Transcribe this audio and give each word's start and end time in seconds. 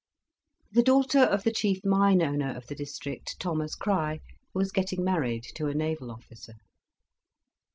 The 0.71 0.81
daughter 0.81 1.19
of 1.19 1.43
the 1.43 1.51
chief 1.53 1.85
mine 1.85 2.23
owner 2.23 2.57
of 2.57 2.65
the 2.65 2.73
district, 2.73 3.39
Thomas 3.39 3.75
Crich, 3.75 4.19
was 4.51 4.71
getting 4.71 5.03
married 5.03 5.43
to 5.53 5.67
a 5.67 5.75
naval 5.75 6.09
officer. 6.09 6.55